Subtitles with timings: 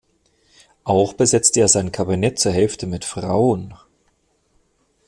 [0.83, 3.75] Auch besetzte er sein Kabinett zur Hälfte mit Frauen.